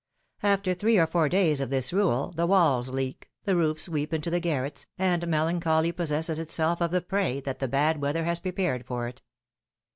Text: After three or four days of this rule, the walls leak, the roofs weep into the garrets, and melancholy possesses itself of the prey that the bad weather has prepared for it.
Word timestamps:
After 0.41 0.73
three 0.73 0.97
or 0.97 1.05
four 1.05 1.29
days 1.29 1.61
of 1.61 1.69
this 1.69 1.93
rule, 1.93 2.31
the 2.35 2.47
walls 2.47 2.89
leak, 2.89 3.29
the 3.43 3.55
roofs 3.55 3.87
weep 3.87 4.11
into 4.15 4.31
the 4.31 4.39
garrets, 4.39 4.87
and 4.97 5.27
melancholy 5.27 5.91
possesses 5.91 6.39
itself 6.39 6.81
of 6.81 6.89
the 6.89 7.01
prey 7.01 7.39
that 7.41 7.59
the 7.59 7.67
bad 7.67 8.01
weather 8.01 8.23
has 8.23 8.39
prepared 8.39 8.83
for 8.87 9.07
it. 9.07 9.21